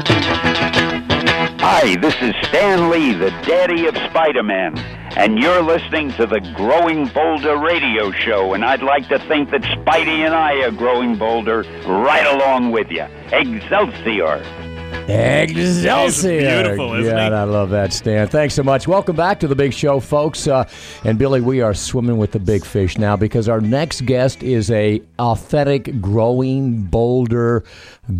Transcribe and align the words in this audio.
Hi, 0.00 1.96
this 2.00 2.14
is 2.22 2.32
Stan 2.48 2.88
Lee, 2.88 3.14
the 3.14 3.30
daddy 3.46 3.86
of 3.86 3.96
Spider 3.96 4.44
Man, 4.44 4.78
and 5.16 5.38
you're 5.40 5.60
listening 5.60 6.12
to 6.12 6.24
the 6.24 6.38
Growing 6.54 7.06
Bolder 7.08 7.56
radio 7.56 8.12
show, 8.12 8.54
and 8.54 8.64
I'd 8.64 8.82
like 8.82 9.08
to 9.08 9.18
think 9.18 9.50
that 9.50 9.62
Spidey 9.62 10.24
and 10.24 10.34
I 10.34 10.62
are 10.62 10.70
growing 10.70 11.16
bolder 11.16 11.62
right 11.84 12.26
along 12.26 12.70
with 12.70 12.90
you. 12.90 13.06
Excelsior! 13.32 14.67
Excelsior! 15.08 16.38
beautiful, 16.40 16.94
isn't 16.94 17.16
yeah, 17.16 17.28
he? 17.28 17.34
I 17.34 17.44
love 17.44 17.70
that, 17.70 17.92
Stan. 17.92 18.28
Thanks 18.28 18.54
so 18.54 18.62
much. 18.62 18.86
Welcome 18.86 19.16
back 19.16 19.40
to 19.40 19.48
the 19.48 19.54
big 19.54 19.72
show, 19.72 20.00
folks. 20.00 20.46
Uh, 20.46 20.68
and 21.04 21.18
Billy, 21.18 21.40
we 21.40 21.60
are 21.60 21.72
swimming 21.74 22.18
with 22.18 22.32
the 22.32 22.38
big 22.38 22.64
fish 22.64 22.98
now 22.98 23.16
because 23.16 23.48
our 23.48 23.60
next 23.60 24.04
guest 24.04 24.42
is 24.42 24.70
a 24.70 25.00
authentic 25.18 26.00
growing 26.00 26.82
bolder 26.82 27.64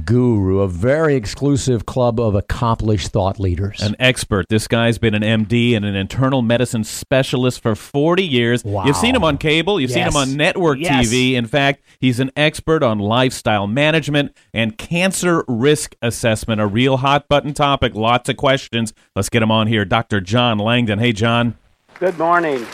guru, 0.04 0.61
a 0.61 0.68
very 0.68 1.14
exclusive 1.14 1.86
club 1.86 2.20
of 2.20 2.34
accomplished 2.34 3.08
thought 3.08 3.39
leaders. 3.39 3.80
An 3.80 3.96
expert. 3.98 4.46
This 4.48 4.66
guy's 4.66 4.98
been 4.98 5.14
an 5.14 5.22
MD 5.22 5.75
and 5.76 5.85
an 5.85 5.94
internal 5.94 6.43
medicine 6.43 6.85
specialist 6.85 7.62
for 7.62 7.75
40 7.75 8.25
years. 8.25 8.64
Wow. 8.64 8.85
You've 8.86 8.96
seen 8.96 9.14
him 9.14 9.25
on 9.25 9.39
cable, 9.39 9.80
you've 9.80 9.90
seen 9.90 10.07
him 10.07 10.16
on 10.16 10.36
network 10.36 10.79
Yes. 10.79 11.08
TV. 11.08 11.35
In 11.35 11.46
fact, 11.46 11.82
he's 11.98 12.21
an 12.21 12.30
expert 12.36 12.82
on 12.82 12.98
lifestyle 12.98 13.66
management 13.66 14.36
and 14.53 14.76
cancer 14.76 15.44
risk 15.48 15.96
assessment, 16.03 16.57
a 16.61 16.67
real 16.67 16.98
hot 16.98 17.29
button 17.29 17.54
topic. 17.54 17.94
Lots 17.94 18.29
of 18.29 18.36
questions. 18.36 18.93
Let's 19.14 19.29
get 19.29 19.43
him 19.43 19.50
on 19.50 19.67
here. 19.67 19.85
Dr. 19.85 20.21
John 20.21 20.58
Langdon. 20.58 20.98
Hey, 20.98 21.12
John. 21.12 21.57
Good 21.98 22.18
morning. 22.18 22.67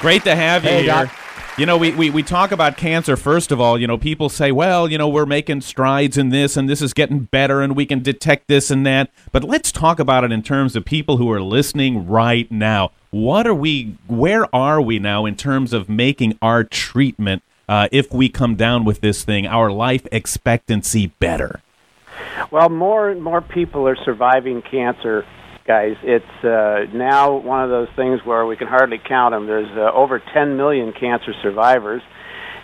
Great 0.00 0.24
to 0.24 0.34
have 0.36 0.64
you 0.64 0.70
Hey, 0.70 0.82
here. 0.82 0.92
Doc. 0.92 1.16
You 1.58 1.66
know, 1.66 1.76
we, 1.76 1.90
we, 1.90 2.08
we 2.08 2.22
talk 2.22 2.52
about 2.52 2.78
cancer, 2.78 3.16
first 3.16 3.52
of 3.52 3.60
all. 3.60 3.78
You 3.78 3.86
know, 3.86 3.98
people 3.98 4.30
say, 4.30 4.50
well, 4.50 4.90
you 4.90 4.96
know, 4.96 5.08
we're 5.08 5.26
making 5.26 5.60
strides 5.60 6.16
in 6.16 6.30
this 6.30 6.56
and 6.56 6.70
this 6.70 6.80
is 6.80 6.94
getting 6.94 7.20
better 7.24 7.60
and 7.60 7.76
we 7.76 7.84
can 7.84 8.02
detect 8.02 8.46
this 8.48 8.70
and 8.70 8.86
that. 8.86 9.10
But 9.30 9.44
let's 9.44 9.70
talk 9.70 9.98
about 9.98 10.24
it 10.24 10.32
in 10.32 10.42
terms 10.42 10.74
of 10.74 10.86
people 10.86 11.18
who 11.18 11.30
are 11.30 11.42
listening 11.42 12.06
right 12.06 12.50
now. 12.50 12.92
What 13.10 13.46
are 13.46 13.54
we, 13.54 13.96
where 14.06 14.46
are 14.54 14.80
we 14.80 14.98
now 14.98 15.26
in 15.26 15.36
terms 15.36 15.74
of 15.74 15.88
making 15.88 16.38
our 16.40 16.64
treatment, 16.64 17.42
uh, 17.68 17.88
if 17.92 18.10
we 18.10 18.30
come 18.30 18.54
down 18.54 18.84
with 18.84 19.02
this 19.02 19.22
thing, 19.24 19.46
our 19.46 19.70
life 19.70 20.06
expectancy 20.10 21.08
better? 21.18 21.60
Well, 22.50 22.68
more 22.68 23.10
and 23.10 23.22
more 23.22 23.40
people 23.40 23.86
are 23.88 23.96
surviving 24.04 24.62
cancer, 24.62 25.24
guys. 25.66 25.96
It's 26.02 26.44
uh, 26.44 26.92
now 26.94 27.36
one 27.36 27.62
of 27.62 27.70
those 27.70 27.88
things 27.96 28.20
where 28.24 28.44
we 28.46 28.56
can 28.56 28.66
hardly 28.66 28.98
count 28.98 29.34
them. 29.34 29.46
There's 29.46 29.70
uh, 29.76 29.92
over 29.94 30.22
10 30.34 30.56
million 30.56 30.92
cancer 30.92 31.32
survivors, 31.42 32.02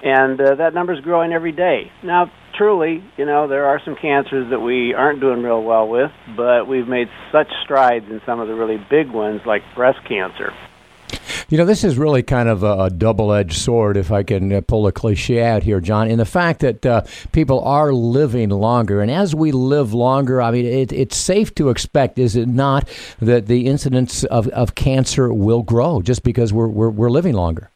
and 0.03 0.41
uh, 0.41 0.57
that 0.57 0.75
number's 0.75 1.01
growing 1.01 1.33
every 1.33 1.53
day. 1.53 1.91
Now, 2.03 2.31
truly, 2.57 3.03
you 3.17 3.27
know, 3.27 3.49
there 3.49 3.67
are 3.67 3.81
some 3.85 3.97
cancers 4.01 4.51
that 4.51 4.61
we 4.61 4.95
aren't 4.95 5.21
doing 5.21 5.43
real 5.43 5.63
well 5.63 5.89
with, 5.89 6.11
but 6.37 6.67
we've 6.67 6.89
made 6.89 7.09
such 7.33 7.49
strides 7.65 8.07
in 8.11 8.21
some 8.27 8.41
of 8.41 8.49
the 8.49 8.55
really 8.55 8.79
big 8.91 9.11
ones, 9.11 9.41
like 9.47 9.63
breast 9.75 9.99
cancer. 10.09 10.53
You 11.49 11.59
know, 11.59 11.65
this 11.65 11.85
is 11.85 11.97
really 11.97 12.25
kind 12.25 12.49
of 12.49 12.65
a, 12.65 12.87
a 12.87 12.91
double 12.91 13.33
edged 13.33 13.57
sword, 13.57 13.97
if 13.97 14.11
I 14.11 14.25
can 14.25 14.53
uh, 14.53 14.63
pull 14.63 14.89
a 14.89 14.93
cliche 14.93 15.45
out 15.45 15.63
here, 15.63 15.81
John, 15.81 16.09
in 16.09 16.19
the 16.19 16.25
fact 16.25 16.59
that 16.59 16.85
uh, 16.85 17.03
people 17.31 17.61
are 17.61 17.93
living 17.93 18.49
longer. 18.49 19.01
And 19.01 19.13
as 19.13 19.33
we 19.33 19.53
live 19.53 19.95
longer, 19.95 20.43
I 20.43 20.51
mean, 20.51 20.67
it, 20.67 20.93
it's 20.93 21.17
safe 21.17 21.55
to 21.55 21.69
expect, 21.69 22.19
is 22.19 22.35
it 22.35 22.49
not, 22.49 22.89
that 23.21 23.47
the 23.47 23.67
incidence 23.67 24.25
of, 24.25 24.49
of 24.49 24.75
cancer 24.75 25.33
will 25.33 25.63
grow 25.63 26.03
just 26.03 26.25
because 26.25 26.53
we're, 26.53 26.67
we're, 26.67 26.91
we're 26.91 27.11
living 27.11 27.35
longer? 27.35 27.71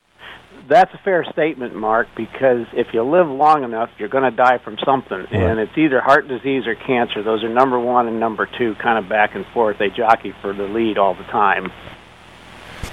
That's 0.68 0.92
a 0.92 0.98
fair 1.04 1.24
statement, 1.32 1.76
Mark, 1.76 2.08
because 2.16 2.66
if 2.72 2.88
you 2.92 3.04
live 3.04 3.28
long 3.28 3.62
enough, 3.62 3.90
you're 3.98 4.08
going 4.08 4.28
to 4.28 4.36
die 4.36 4.58
from 4.58 4.78
something. 4.84 5.26
And 5.30 5.60
it's 5.60 5.78
either 5.78 6.00
heart 6.00 6.26
disease 6.26 6.66
or 6.66 6.74
cancer. 6.74 7.22
Those 7.22 7.44
are 7.44 7.48
number 7.48 7.78
one 7.78 8.08
and 8.08 8.18
number 8.18 8.48
two, 8.58 8.74
kind 8.82 8.98
of 8.98 9.08
back 9.08 9.36
and 9.36 9.46
forth. 9.54 9.78
They 9.78 9.90
jockey 9.90 10.34
for 10.42 10.52
the 10.52 10.64
lead 10.64 10.98
all 10.98 11.14
the 11.14 11.24
time. 11.24 11.70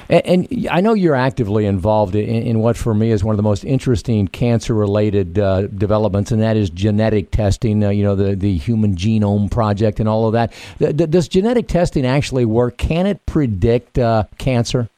And, 0.10 0.26
and 0.26 0.68
I 0.70 0.82
know 0.82 0.94
you're 0.94 1.16
actively 1.16 1.66
involved 1.66 2.16
in, 2.16 2.30
in 2.30 2.60
what, 2.60 2.78
for 2.78 2.94
me, 2.94 3.12
is 3.12 3.24
one 3.24 3.34
of 3.34 3.38
the 3.38 3.44
most 3.44 3.66
interesting 3.66 4.28
cancer-related 4.28 5.40
uh, 5.40 5.68
developments, 5.68 6.32
and 6.32 6.42
that 6.42 6.58
is 6.58 6.70
genetic 6.70 7.32
testing. 7.32 7.84
Uh, 7.84 7.90
you 7.90 8.04
know, 8.04 8.16
the 8.16 8.36
the 8.36 8.58
Human 8.58 8.96
Genome 8.96 9.50
Project 9.50 10.00
and 10.00 10.08
all 10.08 10.28
of 10.28 10.34
that. 10.34 10.54
Th- 10.80 10.96
th- 10.96 11.10
does 11.10 11.28
genetic 11.28 11.68
testing 11.68 12.06
actually 12.06 12.46
work? 12.46 12.78
Can 12.78 13.06
it 13.06 13.26
predict 13.26 13.98
uh, 13.98 14.26
cancer? 14.38 14.90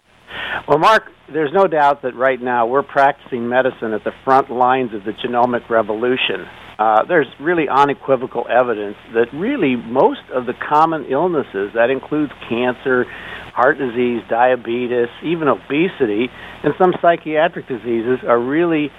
Well, 0.67 0.78
Mark, 0.78 1.03
there's 1.33 1.53
no 1.53 1.66
doubt 1.66 2.03
that 2.03 2.16
right 2.16 2.41
now 2.41 2.67
we're 2.67 2.83
practicing 2.83 3.50
medicine 3.50 3.94
at 3.94 4.03
the 4.03 4.12
front 4.23 4.51
lines 4.51 4.94
of 4.94 5.03
the 5.03 5.13
genomic 5.13 5.69
revolution. 5.69 6.47
Uh, 6.79 7.03
there's 7.09 7.28
really 7.41 7.67
unequivocal 7.67 8.47
evidence 8.50 8.95
that 9.13 9.28
really 9.34 9.75
most 9.75 10.23
of 10.34 10.45
the 10.45 10.53
common 10.53 11.03
illnesses, 11.12 11.72
that 11.75 11.90
includes 11.90 12.31
cancer, 12.47 13.03
heart 13.51 13.78
disease, 13.78 14.22
diabetes, 14.29 15.12
even 15.22 15.50
obesity, 15.50 16.31
and 16.63 16.73
some 16.79 16.94
psychiatric 17.01 17.68
diseases, 17.68 18.19
are 18.25 18.39
really 18.39 18.89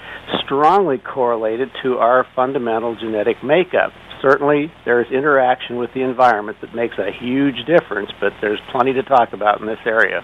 strongly 0.44 0.98
correlated 0.98 1.70
to 1.82 1.96
our 1.96 2.26
fundamental 2.36 2.94
genetic 2.96 3.42
makeup. 3.42 3.92
Certainly, 4.20 4.70
there's 4.84 5.10
interaction 5.10 5.76
with 5.76 5.88
the 5.94 6.02
environment 6.02 6.58
that 6.60 6.74
makes 6.74 6.98
a 6.98 7.10
huge 7.10 7.64
difference, 7.64 8.10
but 8.20 8.34
there's 8.42 8.60
plenty 8.70 8.92
to 8.92 9.02
talk 9.02 9.32
about 9.32 9.62
in 9.62 9.66
this 9.66 9.80
area. 9.86 10.20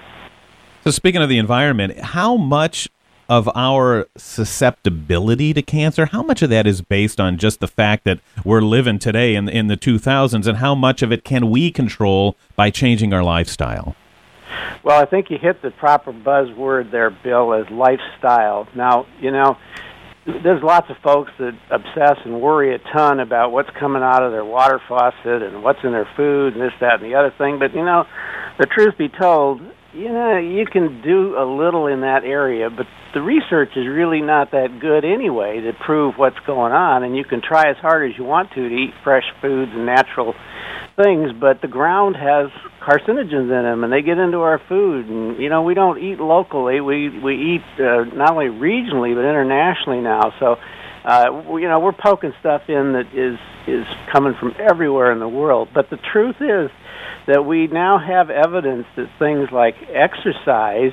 So, 0.85 0.91
speaking 0.91 1.23
of 1.23 1.31
the 1.31 1.39
environment, 1.39 1.99
how 1.99 2.37
much 2.37 2.91
of 3.29 3.49
our 3.55 4.07
susceptibility 4.17 5.53
to 5.53 5.63
cancer, 5.63 6.07
how 6.07 6.23
much 6.23 6.43
of 6.43 6.51
that 6.51 6.67
is 6.67 6.81
based 6.81 7.21
on 7.21 7.39
just 7.39 7.61
the 7.61 7.69
fact 7.69 8.05
that 8.05 8.21
we're 8.45 8.61
living 8.61 8.99
today 8.99 9.35
in, 9.35 9.49
in 9.49 9.67
the 9.67 9.77
2000s, 9.77 10.47
and 10.47 10.59
how 10.59 10.75
much 10.75 11.03
of 11.03 11.13
it 11.13 11.25
can 11.25 11.51
we 11.51 11.71
control 11.71 12.37
by 12.55 12.71
changing 12.71 13.13
our 13.13 13.23
lifestyle? 13.23 13.97
Well, 14.83 15.01
I 15.01 15.07
think 15.07 15.31
you 15.31 15.39
hit 15.39 15.63
the 15.63 15.71
proper 15.71 16.13
buzzword 16.13 16.93
there, 16.93 17.11
Bill, 17.11 17.53
as 17.55 17.69
lifestyle. 17.71 18.69
Now, 18.75 19.07
you 19.21 19.33
know, 19.33 19.57
there's 20.25 20.63
lots 20.63 20.91
of 20.91 20.97
folks 21.03 21.31
that 21.39 21.59
obsess 21.71 22.19
and 22.25 22.41
worry 22.41 22.75
a 22.75 22.79
ton 22.79 23.21
about 23.21 23.53
what's 23.53 23.71
coming 23.79 24.03
out 24.03 24.23
of 24.23 24.33
their 24.33 24.45
water 24.45 24.81
faucet 24.89 25.43
and 25.43 25.63
what's 25.63 25.79
in 25.85 25.93
their 25.93 26.09
food 26.17 26.55
and 26.55 26.63
this, 26.63 26.73
that, 26.81 27.01
and 27.01 27.05
the 27.05 27.15
other 27.15 27.33
thing. 27.39 27.59
But, 27.59 27.75
you 27.75 27.85
know, 27.85 28.07
the 28.59 28.67
truth 28.67 28.99
be 28.99 29.09
told, 29.09 29.61
you 29.93 30.09
know, 30.09 30.39
you 30.39 30.67
can 30.67 31.03
do 31.03 31.37
a 31.39 31.45
little 31.45 31.87
in 31.87 32.01
that 32.01 32.25
area, 32.25 32.69
but 32.71 32.87
the 33.15 33.21
research 33.21 33.71
is 33.77 33.87
really 33.87 34.21
not 34.21 34.51
that 34.51 34.79
good 34.81 35.05
anyway 35.05 35.61
to 35.61 35.73
prove 35.85 36.15
what's 36.17 36.39
going 36.47 36.73
on. 36.73 37.03
And 37.03 37.17
you 37.17 37.25
can 37.25 37.41
try 37.41 37.71
as 37.71 37.77
hard 37.81 38.11
as 38.11 38.19
you 38.19 38.25
want 38.25 38.51
to 38.55 38.69
to 38.69 38.75
eat 38.75 38.93
fresh 39.03 39.25
foods 39.41 39.73
and 39.75 39.87
natural 39.87 40.35
things, 40.97 41.31
but 41.39 41.61
the 41.61 41.69
ground 41.69 42.17
has 42.17 42.49
carcinogens 42.81 43.53
in 43.53 43.63
them, 43.65 43.85
and 43.85 43.93
they 43.93 44.03
get 44.03 44.19
into 44.19 44.39
our 44.39 44.61
food. 44.69 45.07
And 45.07 45.41
you 45.41 45.49
know, 45.49 45.63
we 45.63 45.75
don't 45.75 45.99
eat 45.99 46.19
locally; 46.19 46.81
we 46.81 47.09
we 47.21 47.57
eat 47.57 47.67
uh, 47.81 48.05
not 48.17 48.33
only 48.33 48.47
regionally 48.47 49.15
but 49.15 49.25
internationally 49.25 50.01
now. 50.01 50.33
So, 50.41 50.57
uh, 51.07 51.43
we, 51.49 51.63
you 51.63 51.69
know, 51.69 51.79
we're 51.79 51.93
poking 51.93 52.33
stuff 52.41 52.63
in 52.69 52.93
that 52.95 53.07
is 53.15 53.39
is 53.69 53.87
coming 54.13 54.35
from 54.39 54.55
everywhere 54.59 55.13
in 55.13 55.21
the 55.21 55.29
world. 55.29 55.69
But 55.73 55.89
the 55.89 55.99
truth 56.13 56.37
is 56.41 56.71
that 57.27 57.45
we 57.45 57.69
now 57.69 57.99
have 57.99 58.29
evidence 58.29 58.87
that 58.97 59.07
things 59.19 59.49
like 59.53 59.75
exercise 59.89 60.93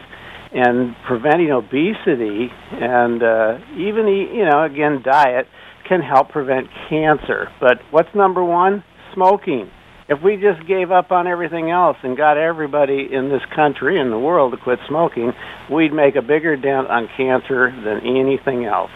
and 0.54 0.96
preventing 1.08 1.52
obesity 1.52 2.52
and 2.72 3.24
uh, 3.24 3.58
even 3.76 4.08
you 4.08 4.46
know 4.46 4.64
again 4.64 5.02
diet 5.04 5.48
can 5.88 6.02
help 6.02 6.30
prevent 6.30 6.68
cancer. 6.90 7.50
But 7.60 7.80
what's 7.92 8.14
number 8.14 8.44
one? 8.44 8.84
Smoking. 9.14 9.70
If 10.10 10.22
we 10.22 10.36
just 10.36 10.68
gave 10.68 10.92
up 10.92 11.12
on 11.12 11.28
everything 11.28 11.72
else 11.72 11.98
and 12.04 12.16
got 12.16 12.38
everybody 12.38 13.08
in 13.12 13.30
this 13.30 13.42
country 13.56 14.00
and 14.00 14.12
the 14.12 14.20
world 14.20 14.52
to 14.52 14.58
quit 14.58 14.80
smoking, 14.88 15.34
we'd 15.72 15.94
make 15.94 16.16
a 16.16 16.22
bigger 16.22 16.56
dent 16.56 16.88
on 16.88 17.10
cancer 17.18 17.72
than 17.84 18.06
anything 18.06 18.66
else. 18.66 18.92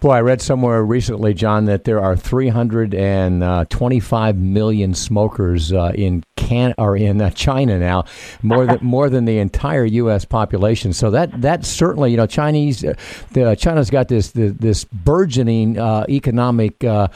Boy, 0.00 0.12
I 0.12 0.20
read 0.20 0.42
somewhere 0.42 0.84
recently, 0.84 1.34
John, 1.34 1.64
that 1.66 1.84
there 1.84 2.00
are 2.00 2.16
325 2.16 4.36
million 4.36 4.94
smokers 4.94 5.72
uh, 5.72 5.92
in 5.94 6.24
can 6.36 6.74
or 6.78 6.96
in 6.96 7.20
uh, 7.20 7.30
China 7.30 7.78
now, 7.78 8.04
more 8.42 8.66
than 8.66 8.78
more 8.82 9.10
than 9.10 9.24
the 9.24 9.38
entire 9.38 9.84
U.S. 9.84 10.24
population. 10.24 10.92
So 10.92 11.10
that 11.10 11.40
that 11.42 11.64
certainly, 11.64 12.12
you 12.12 12.16
know, 12.16 12.26
Chinese, 12.26 12.84
uh, 12.84 12.94
the 13.32 13.54
China's 13.56 13.90
got 13.90 14.08
this 14.08 14.32
this, 14.32 14.52
this 14.52 14.84
burgeoning 14.84 15.78
uh, 15.78 16.04
economic 16.08 16.82
uh, 16.84 17.08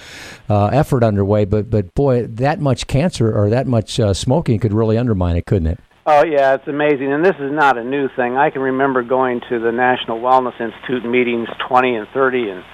uh, 0.49 0.67
effort 0.67 1.05
underway. 1.05 1.45
But 1.45 1.71
but 1.71 1.95
boy, 1.95 2.27
that 2.27 2.61
much 2.61 2.87
cancer 2.87 3.33
or 3.33 3.51
that 3.51 3.67
much 3.67 4.01
uh, 4.01 4.15
smoking 4.15 4.59
could 4.59 4.73
really 4.73 4.99
undermine 4.99 5.37
it, 5.37 5.47
couldn't 5.47 5.69
it? 5.69 5.81
Oh 6.13 6.25
yeah, 6.25 6.55
it's 6.55 6.67
amazing, 6.67 7.13
and 7.13 7.25
this 7.25 7.37
is 7.39 7.53
not 7.53 7.79
a 7.79 7.85
new 7.85 8.09
thing. 8.17 8.37
I 8.37 8.51
can 8.51 8.63
remember 8.63 9.05
going 9.05 9.41
to 9.49 9.61
the 9.61 9.71
National 9.71 10.19
Wellness 10.19 10.61
Institute 10.61 11.09
meetings 11.09 11.47
20 11.69 11.95
and 11.95 12.09
30 12.13 12.51
and 12.51 12.65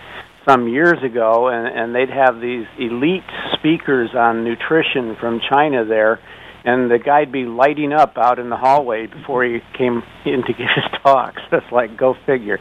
some 0.49 0.69
years 0.69 0.97
ago, 1.05 1.49
and, 1.49 1.67
and 1.67 1.95
they'd 1.95 2.09
have 2.09 2.41
these 2.41 2.65
elite 2.79 3.29
speakers 3.53 4.09
on 4.17 4.43
nutrition 4.43 5.17
from 5.21 5.43
China 5.53 5.85
there, 5.85 6.19
and 6.65 6.91
the 6.91 6.99
guy'd 6.99 7.31
be 7.31 7.45
lighting 7.45 7.93
up 7.93 8.17
out 8.17 8.39
in 8.39 8.49
the 8.49 8.57
hallway 8.57 9.05
before 9.07 9.45
he 9.45 9.59
came 9.77 10.03
in 10.25 10.41
to 10.41 10.55
give 10.55 10.73
his 10.75 11.01
talks. 11.03 11.43
It's 11.53 11.71
like 11.71 11.95
go 11.95 12.15
figure. 12.25 12.59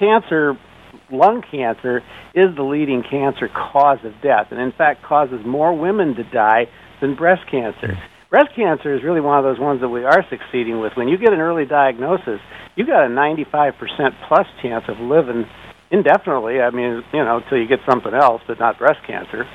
Cancer 0.00 0.58
lung 1.12 1.40
cancer 1.48 2.02
is 2.34 2.56
the 2.56 2.64
leading 2.64 3.04
cancer 3.08 3.48
cause 3.48 3.98
of 4.02 4.14
death, 4.24 4.48
and 4.50 4.60
in 4.60 4.72
fact 4.72 5.04
causes 5.04 5.38
more 5.46 5.72
women 5.72 6.16
to 6.16 6.24
die 6.24 6.66
than 7.00 7.14
breast 7.14 7.42
cancer. 7.48 7.96
Breast 8.30 8.54
cancer 8.54 8.94
is 8.94 9.02
really 9.02 9.20
one 9.20 9.36
of 9.38 9.44
those 9.44 9.58
ones 9.58 9.80
that 9.80 9.88
we 9.88 10.04
are 10.04 10.24
succeeding 10.30 10.78
with. 10.78 10.92
When 10.94 11.08
you 11.08 11.18
get 11.18 11.32
an 11.32 11.40
early 11.40 11.64
diagnosis, 11.64 12.38
you 12.76 12.86
got 12.86 13.04
a 13.04 13.08
95% 13.08 13.74
plus 14.28 14.46
chance 14.62 14.84
of 14.86 15.00
living 15.00 15.46
indefinitely. 15.90 16.60
I 16.60 16.70
mean, 16.70 17.02
you 17.12 17.24
know, 17.24 17.38
until 17.38 17.58
you 17.58 17.66
get 17.66 17.80
something 17.90 18.14
else, 18.14 18.40
but 18.46 18.60
not 18.60 18.78
breast 18.78 19.00
cancer. 19.04 19.48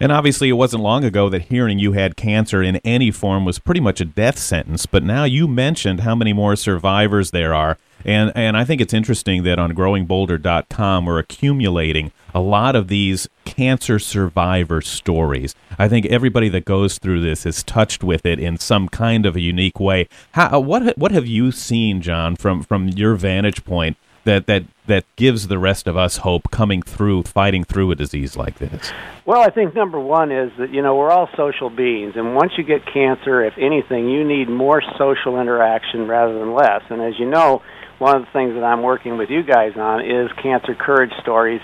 And 0.00 0.10
obviously, 0.10 0.48
it 0.48 0.54
wasn't 0.54 0.82
long 0.82 1.04
ago 1.04 1.28
that 1.28 1.42
hearing 1.42 1.78
you 1.78 1.92
had 1.92 2.16
cancer 2.16 2.62
in 2.62 2.76
any 2.76 3.10
form 3.10 3.44
was 3.44 3.58
pretty 3.58 3.80
much 3.80 4.00
a 4.00 4.06
death 4.06 4.38
sentence. 4.38 4.86
But 4.86 5.04
now 5.04 5.24
you 5.24 5.46
mentioned 5.46 6.00
how 6.00 6.14
many 6.14 6.32
more 6.32 6.56
survivors 6.56 7.32
there 7.32 7.52
are. 7.52 7.76
And, 8.04 8.32
and 8.34 8.56
I 8.56 8.64
think 8.64 8.80
it's 8.80 8.94
interesting 8.94 9.42
that 9.44 9.58
on 9.58 9.72
growingbolder.com 9.72 11.06
we're 11.06 11.18
accumulating 11.18 12.12
a 12.34 12.40
lot 12.40 12.74
of 12.74 12.88
these 12.88 13.28
cancer 13.44 13.98
survivor 13.98 14.80
stories. 14.80 15.54
I 15.78 15.88
think 15.88 16.06
everybody 16.06 16.48
that 16.50 16.64
goes 16.64 16.98
through 16.98 17.20
this 17.20 17.44
is 17.44 17.62
touched 17.62 18.02
with 18.02 18.24
it 18.24 18.38
in 18.38 18.58
some 18.58 18.88
kind 18.88 19.26
of 19.26 19.36
a 19.36 19.40
unique 19.40 19.78
way. 19.78 20.08
How, 20.32 20.58
what, 20.60 20.96
what 20.96 21.12
have 21.12 21.26
you 21.26 21.52
seen, 21.52 22.00
John, 22.00 22.36
from, 22.36 22.62
from 22.62 22.88
your 22.88 23.14
vantage 23.14 23.64
point 23.64 23.96
that 24.24 24.46
that 24.46 24.64
that 24.86 25.04
gives 25.16 25.48
the 25.48 25.58
rest 25.58 25.86
of 25.86 25.96
us 25.96 26.18
hope 26.18 26.50
coming 26.50 26.82
through 26.82 27.22
fighting 27.22 27.64
through 27.64 27.90
a 27.90 27.94
disease 27.94 28.36
like 28.36 28.58
this? 28.58 28.92
Well, 29.24 29.40
I 29.40 29.50
think 29.50 29.74
number 29.74 30.00
1 30.00 30.32
is 30.32 30.50
that 30.58 30.70
you 30.70 30.82
know, 30.82 30.96
we're 30.96 31.10
all 31.10 31.28
social 31.36 31.70
beings 31.70 32.14
and 32.16 32.34
once 32.34 32.52
you 32.56 32.64
get 32.64 32.84
cancer, 32.92 33.44
if 33.44 33.54
anything, 33.58 34.08
you 34.08 34.24
need 34.26 34.48
more 34.48 34.82
social 34.98 35.40
interaction 35.40 36.08
rather 36.08 36.38
than 36.38 36.54
less. 36.54 36.82
And 36.90 37.00
as 37.00 37.14
you 37.18 37.28
know, 37.28 37.62
one 37.98 38.16
of 38.16 38.22
the 38.22 38.30
things 38.32 38.54
that 38.54 38.64
I'm 38.64 38.82
working 38.82 39.16
with 39.18 39.30
you 39.30 39.42
guys 39.42 39.72
on 39.76 40.04
is 40.04 40.30
cancer 40.42 40.74
courage 40.74 41.12
stories 41.22 41.60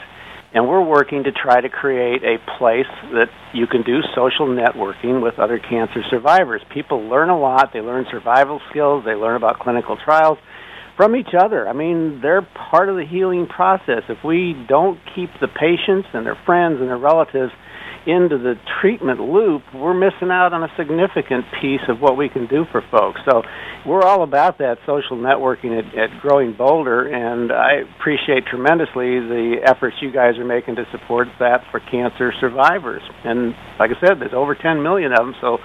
and 0.54 0.66
we're 0.66 0.82
working 0.82 1.24
to 1.24 1.32
try 1.32 1.60
to 1.60 1.68
create 1.68 2.22
a 2.24 2.38
place 2.56 2.86
that 3.12 3.28
you 3.52 3.66
can 3.66 3.82
do 3.82 4.00
social 4.14 4.46
networking 4.46 5.22
with 5.22 5.38
other 5.38 5.58
cancer 5.58 6.02
survivors. 6.08 6.62
People 6.72 7.02
learn 7.02 7.28
a 7.28 7.38
lot, 7.38 7.72
they 7.74 7.82
learn 7.82 8.06
survival 8.10 8.60
skills, 8.70 9.04
they 9.04 9.14
learn 9.14 9.36
about 9.36 9.58
clinical 9.58 9.98
trials 10.02 10.38
from 10.98 11.14
each 11.14 11.32
other. 11.32 11.66
I 11.66 11.72
mean, 11.72 12.20
they're 12.20 12.42
part 12.42 12.88
of 12.90 12.96
the 12.96 13.06
healing 13.06 13.46
process. 13.46 14.02
If 14.08 14.24
we 14.24 14.52
don't 14.68 14.98
keep 15.14 15.30
the 15.40 15.46
patients 15.46 16.08
and 16.12 16.26
their 16.26 16.36
friends 16.44 16.80
and 16.80 16.88
their 16.90 16.98
relatives 16.98 17.52
into 18.04 18.36
the 18.36 18.54
treatment 18.80 19.20
loop, 19.20 19.62
we're 19.72 19.94
missing 19.94 20.30
out 20.30 20.52
on 20.52 20.64
a 20.64 20.72
significant 20.76 21.44
piece 21.60 21.82
of 21.88 22.00
what 22.00 22.16
we 22.16 22.28
can 22.28 22.48
do 22.48 22.64
for 22.72 22.82
folks. 22.90 23.20
So 23.30 23.42
we're 23.86 24.02
all 24.02 24.24
about 24.24 24.58
that 24.58 24.78
social 24.86 25.16
networking 25.16 25.78
at, 25.78 25.86
at 25.96 26.20
Growing 26.20 26.52
Bolder, 26.52 27.06
and 27.06 27.52
I 27.52 27.84
appreciate 27.96 28.46
tremendously 28.46 29.20
the 29.20 29.60
efforts 29.64 29.96
you 30.00 30.10
guys 30.10 30.36
are 30.38 30.44
making 30.44 30.76
to 30.76 30.86
support 30.90 31.28
that 31.38 31.62
for 31.70 31.78
cancer 31.78 32.32
survivors. 32.40 33.02
And 33.24 33.54
like 33.78 33.92
I 33.94 34.00
said, 34.00 34.18
there's 34.18 34.34
over 34.34 34.56
10 34.56 34.82
million 34.82 35.12
of 35.12 35.18
them, 35.18 35.34
so 35.40 35.58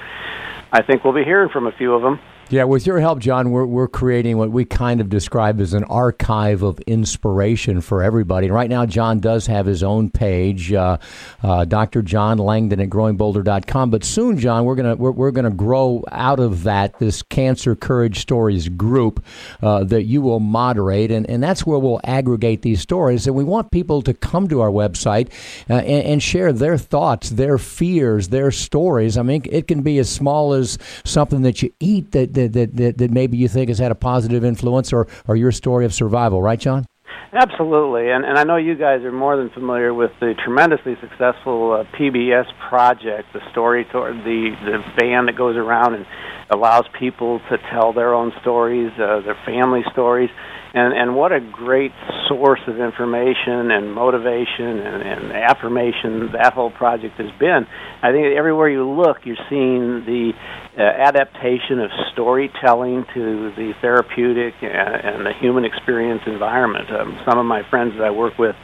I 0.71 0.83
think 0.83 1.03
we'll 1.03 1.15
be 1.15 1.23
hearing 1.23 1.49
from 1.49 1.65
a 1.65 1.71
few 1.71 1.93
of 1.93 2.03
them. 2.03 2.19
Yeah, 2.49 2.65
with 2.65 2.85
your 2.85 2.99
help, 2.99 3.19
John, 3.19 3.51
we're, 3.51 3.65
we're 3.65 3.87
creating 3.87 4.37
what 4.37 4.51
we 4.51 4.65
kind 4.65 5.01
of 5.01 5.09
describe 5.09 5.59
as 5.61 5.73
an 5.73 5.85
archive 5.85 6.61
of 6.61 6.77
inspiration 6.81 7.81
for 7.81 8.03
everybody. 8.03 8.51
right 8.51 8.69
now, 8.69 8.85
John 8.85 9.19
does 9.19 9.47
have 9.47 9.65
his 9.65 9.81
own 9.81 10.11
page, 10.11 10.71
uh, 10.71 10.97
uh, 11.41 11.65
Dr. 11.65 12.01
John 12.01 12.37
Langdon 12.37 12.81
at 12.81 12.89
growingbolder.com. 12.89 13.89
But 13.89 14.03
soon, 14.03 14.37
John, 14.37 14.65
we're 14.65 14.75
gonna 14.75 14.95
we're, 14.95 15.11
we're 15.11 15.31
gonna 15.31 15.49
grow 15.51 16.03
out 16.11 16.39
of 16.39 16.63
that 16.63 16.99
this 16.99 17.23
Cancer 17.23 17.75
Courage 17.75 18.19
Stories 18.19 18.67
group 18.69 19.25
uh, 19.63 19.85
that 19.85 20.03
you 20.03 20.21
will 20.21 20.41
moderate, 20.41 21.11
and, 21.11 21.27
and 21.29 21.41
that's 21.41 21.65
where 21.65 21.79
we'll 21.79 22.01
aggregate 22.03 22.61
these 22.61 22.81
stories. 22.81 23.25
And 23.25 23.35
we 23.35 23.45
want 23.45 23.71
people 23.71 24.01
to 24.03 24.13
come 24.13 24.47
to 24.49 24.61
our 24.61 24.69
website 24.69 25.29
uh, 25.69 25.75
and, 25.75 26.05
and 26.05 26.23
share 26.23 26.51
their 26.51 26.77
thoughts, 26.77 27.31
their 27.31 27.57
fears, 27.57 28.27
their 28.27 28.51
stories. 28.51 29.17
I 29.17 29.23
mean, 29.23 29.43
it 29.49 29.67
can 29.67 29.81
be 29.81 29.97
as 29.97 30.09
small 30.09 30.53
as 30.53 30.77
something 31.03 31.41
that 31.43 31.63
you 31.63 31.73
eat 31.79 32.11
that, 32.11 32.32
that 32.33 32.53
that, 32.53 32.75
that, 32.75 32.97
that 32.97 33.11
maybe 33.11 33.37
you 33.37 33.47
think 33.47 33.69
has 33.69 33.79
had 33.79 33.91
a 33.91 33.95
positive 33.95 34.43
influence 34.43 34.93
or, 34.93 35.07
or 35.27 35.35
your 35.35 35.51
story 35.51 35.85
of 35.85 35.93
survival, 35.93 36.41
right, 36.41 36.59
John? 36.59 36.85
Absolutely, 37.33 38.11
and 38.11 38.25
and 38.25 38.37
I 38.37 38.43
know 38.43 38.57
you 38.57 38.75
guys 38.75 39.01
are 39.01 39.11
more 39.11 39.35
than 39.37 39.49
familiar 39.49 39.91
with 39.91 40.11
the 40.19 40.35
tremendously 40.43 40.95
successful 41.01 41.73
uh, 41.73 41.97
PBS 41.97 42.45
project, 42.69 43.33
the 43.33 43.41
story 43.51 43.87
tour, 43.91 44.13
the 44.13 44.55
the 44.65 44.83
van 44.99 45.25
that 45.25 45.35
goes 45.35 45.55
around 45.55 45.95
and 45.95 46.05
allows 46.49 46.85
people 46.99 47.39
to 47.49 47.57
tell 47.71 47.93
their 47.93 48.13
own 48.13 48.31
stories, 48.41 48.91
uh, 48.99 49.21
their 49.21 49.37
family 49.45 49.83
stories, 49.91 50.29
and 50.73 50.93
and 50.93 51.15
what 51.15 51.31
a 51.31 51.39
great 51.39 51.91
source 52.27 52.59
of 52.67 52.79
information 52.79 53.71
and 53.71 53.93
motivation 53.93 54.79
and, 54.79 55.03
and 55.03 55.31
affirmation 55.31 56.31
that 56.33 56.53
whole 56.53 56.71
project 56.71 57.15
has 57.17 57.31
been. 57.39 57.67
I 58.01 58.11
think 58.11 58.35
everywhere 58.35 58.69
you 58.69 58.89
look, 58.89 59.25
you're 59.25 59.37
seeing 59.49 60.05
the 60.05 60.33
uh, 60.77 60.81
adaptation 60.81 61.79
of 61.79 61.91
storytelling 62.11 63.05
to 63.13 63.53
the 63.55 63.73
therapeutic 63.81 64.55
and, 64.61 65.15
and 65.15 65.25
the 65.25 65.33
human 65.33 65.63
experience 65.65 66.23
environment. 66.25 66.89
Um, 66.91 67.19
some 67.25 67.37
of 67.37 67.45
my 67.45 67.61
friends 67.69 67.93
that 67.97 68.03
I 68.03 68.11
work 68.11 68.37
with 68.39 68.55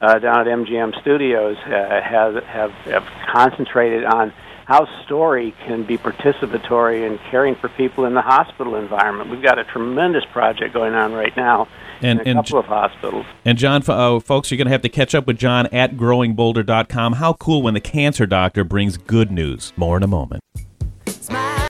uh, 0.00 0.18
down 0.18 0.40
at 0.40 0.46
MGM 0.46 1.00
Studios 1.00 1.56
uh, 1.66 2.00
have, 2.02 2.34
have 2.44 2.70
have 2.86 3.04
concentrated 3.32 4.04
on 4.04 4.32
how 4.66 4.86
story 5.04 5.54
can 5.66 5.84
be 5.84 5.98
participatory 5.98 7.06
in 7.06 7.18
caring 7.30 7.54
for 7.56 7.68
people 7.70 8.04
in 8.04 8.14
the 8.14 8.22
hospital 8.22 8.76
environment. 8.76 9.30
We've 9.30 9.42
got 9.42 9.58
a 9.58 9.64
tremendous 9.64 10.24
project 10.32 10.72
going 10.72 10.94
on 10.94 11.12
right 11.12 11.36
now 11.36 11.68
and, 12.00 12.20
in 12.20 12.26
a 12.26 12.30
and, 12.30 12.38
couple 12.38 12.58
of 12.58 12.66
hospitals. 12.66 13.26
And 13.44 13.58
John, 13.58 13.82
uh, 13.86 14.20
folks, 14.20 14.50
you're 14.50 14.58
going 14.58 14.66
to 14.66 14.72
have 14.72 14.82
to 14.82 14.88
catch 14.88 15.14
up 15.14 15.26
with 15.26 15.38
John 15.38 15.66
at 15.72 15.96
growingbolder.com. 15.96 17.14
How 17.14 17.32
cool 17.34 17.62
when 17.62 17.74
the 17.74 17.80
cancer 17.80 18.26
doctor 18.26 18.64
brings 18.64 18.96
good 18.96 19.30
news. 19.30 19.72
More 19.76 19.96
in 19.96 20.02
a 20.02 20.08
moment. 20.08 20.42